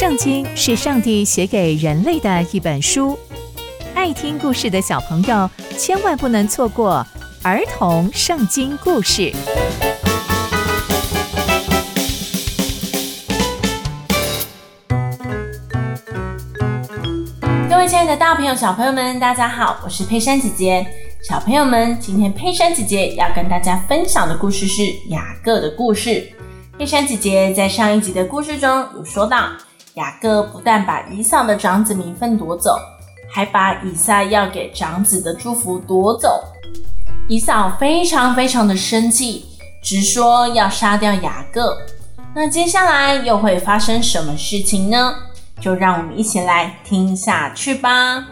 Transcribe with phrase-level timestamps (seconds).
[0.00, 3.18] 圣经是上帝写给人类的一本书，
[3.94, 7.06] 爱听故事的小朋友千万不能错过
[7.42, 9.30] 儿童圣经故事。
[17.68, 20.86] 各位亲爱的大朋友、小朋友们，大家好，我是佩珊姐姐。
[21.28, 26.32] 小朋友们，今天佩珊姐姐要跟大家分享的故事是雅各的故事。
[26.78, 29.50] 佩珊姐姐在上一集的故事中有说到。
[29.94, 32.78] 雅各不但把以扫的长子名分夺走，
[33.28, 36.44] 还把以撒要给长子的祝福夺走。
[37.28, 39.46] 以扫非常非常的生气，
[39.82, 41.76] 直说要杀掉雅各。
[42.34, 45.14] 那接下来又会发生什么事情呢？
[45.60, 48.24] 就让我们一起来听下去吧。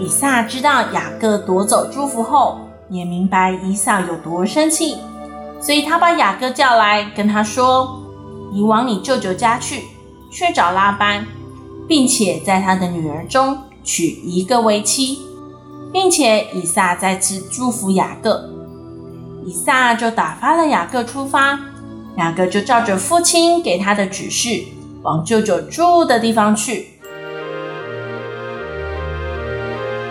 [0.00, 2.58] 以撒知道雅各夺走祝福后，
[2.90, 4.98] 也明白以撒有多生气。
[5.64, 7.98] 所以他把雅各叫来，跟他说
[8.52, 9.84] ：“你往你舅舅家去，
[10.30, 11.26] 去找拉班，
[11.88, 15.20] 并且在他的女儿中娶一个为妻，
[15.90, 18.50] 并且以撒再次祝福雅各。”
[19.46, 21.58] 以撒就打发了雅各出发，
[22.18, 24.64] 雅各就照着父亲给他的指示，
[25.02, 26.90] 往舅舅住的地方去。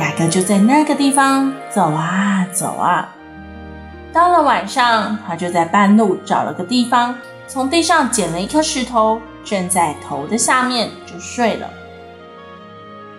[0.00, 3.12] 雅各就在那个地方走啊走啊。
[4.16, 7.14] 到了晚上，他就在半路找了个地方，
[7.46, 11.68] 从地上捡了一颗石头，枕在头的下面就睡了。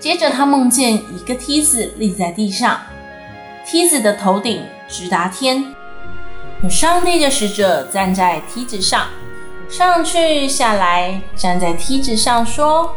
[0.00, 2.80] 接着他梦见一个梯子立在地上，
[3.66, 5.62] 梯子的头顶直达天，
[6.62, 9.08] 有上帝的使者站在梯子上，
[9.68, 12.96] 上去下来，站在梯子上说：“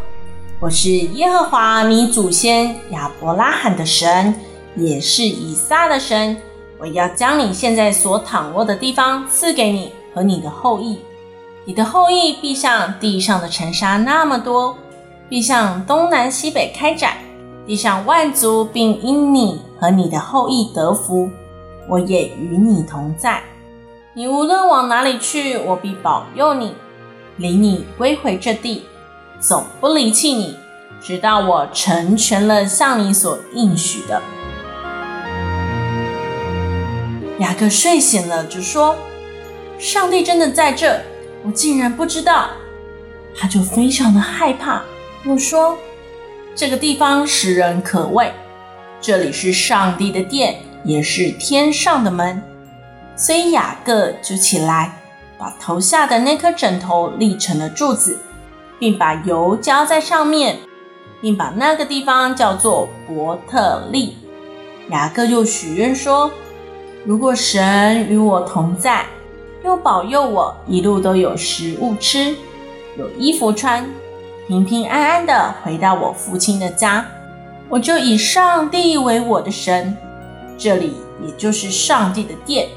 [0.62, 4.34] 我是耶和华你祖先亚伯拉罕的神，
[4.78, 6.38] 也是以撒的神。”
[6.81, 10.97] 我要将你现在所躺卧的地方赐给你和你的后裔，
[11.63, 14.75] 你的后裔必像地上的尘沙那么多，
[15.29, 17.17] 必向东南西北开展，
[17.67, 21.29] 地上万族并因你和你的后裔得福。
[21.88, 23.44] 我也与你同在，
[24.16, 26.73] 你无论往哪里去，我必保佑你，
[27.38, 28.85] 领你归回这地，
[29.39, 30.56] 总不离弃你，
[31.00, 34.19] 直到我成全了向你所应许的。
[37.41, 38.96] 雅各睡醒了，就说
[39.79, 41.02] ：“上帝真的在这，
[41.44, 42.52] 我竟然不知道。”
[43.35, 44.84] 他就非常的害怕，
[45.25, 45.75] 又说
[46.53, 48.31] ：“这个地方使人可畏，
[49.01, 52.40] 这里是上帝的殿，也是天上的门。”
[53.18, 55.01] 所以雅各就起来，
[55.40, 58.19] 把头下的那颗枕头立成了柱子，
[58.78, 60.59] 并把油浇在上面，
[61.19, 64.16] 并把那个地方叫做伯特利。
[64.90, 66.31] 雅各又许愿说。
[67.03, 69.03] 如果神与我同在，
[69.66, 72.35] 又保佑我一路都有食物吃，
[72.95, 73.89] 有衣服穿，
[74.47, 77.03] 平平安安的回到我父亲的家，
[77.69, 79.97] 我就以上帝为我的神，
[80.59, 80.94] 这里
[81.25, 82.69] 也就是上帝的殿，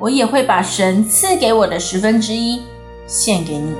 [0.00, 2.60] 我也会把神赐给我的十分之一
[3.06, 3.72] 献给你。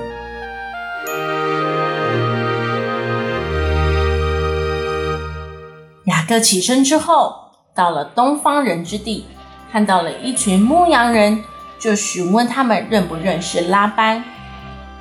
[6.05, 7.35] 雅各起身之后，
[7.75, 9.27] 到了东方人之地。
[9.73, 11.43] 看到了一群牧羊人，
[11.79, 14.23] 就询问他们认不认识拉班。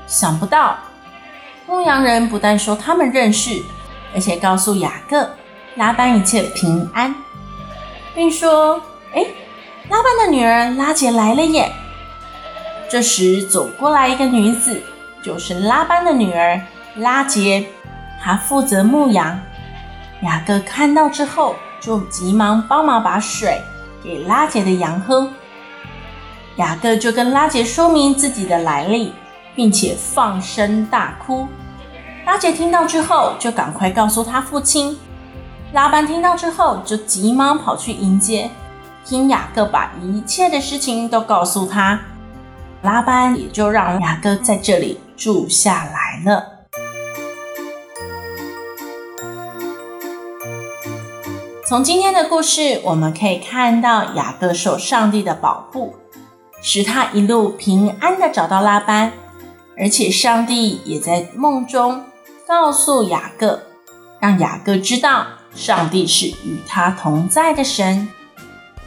[0.08, 0.78] 想不到，
[1.68, 3.62] 牧羊人不但说他们认识，
[4.14, 5.30] 而且告诉雅各
[5.76, 7.14] 拉班一切平安，
[8.16, 8.81] 并说
[9.14, 9.26] ：“哎，
[9.90, 11.70] 拉班的女儿拉杰来了耶！”
[12.90, 14.81] 这时走过来一个女子，
[15.22, 16.62] 就是拉班的女儿
[16.96, 17.66] 拉杰，
[18.24, 19.38] 她负责牧羊。
[20.24, 23.62] 雅各看到之后，就急忙帮忙把水。
[24.03, 25.29] 给拉杰的羊喝，
[26.56, 29.13] 雅各就跟拉杰说明自己的来历，
[29.56, 31.47] 并且放声大哭。
[32.25, 34.97] 拉杰听到之后，就赶快告诉他父亲。
[35.73, 38.50] 拉班听到之后，就急忙跑去迎接，
[39.06, 42.00] 听雅各把一切的事情都告诉他。
[42.81, 46.50] 拉班也就让雅各在这里住下来了。
[51.71, 55.95] 从今天的故事，我们可以看到雅各受上帝的保护，
[56.62, 59.13] 使他一路平安地找到拉班，
[59.77, 62.03] 而且上帝也在梦中
[62.45, 63.62] 告诉雅各，
[64.19, 65.25] 让雅各知道
[65.56, 68.06] 上帝是与他同在的神。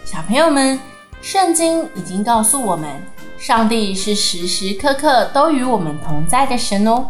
[0.05, 0.79] 小朋友们，
[1.23, 3.03] 圣经已经告诉我们，
[3.39, 7.07] 上帝是时时刻刻都与我们同在的神哦。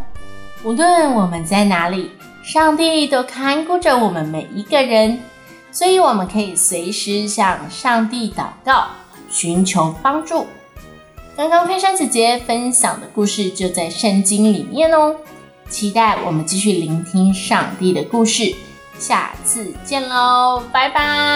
[0.62, 2.12] 无论我们在哪里，
[2.44, 5.18] 上帝都看顾着我们每一个人。
[5.74, 8.86] 所以，我们可以随时向上帝祷告，
[9.28, 10.46] 寻求帮助。
[11.36, 15.16] 刚刚佩珊姐姐分享的故事就在圣经里面哦，
[15.68, 18.54] 期待我们继续聆听上帝的故事，
[19.00, 21.33] 下次见喽，拜拜。